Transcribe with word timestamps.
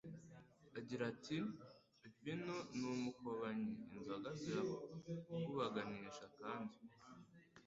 agira 0.79 1.03
ati: 1.13 1.37
"Vino 2.23 2.57
ni 2.77 2.85
umukobanyi, 2.95 3.73
inzoga 3.95 4.29
zirakubaganisha 4.41 6.25
kandi 6.39 6.77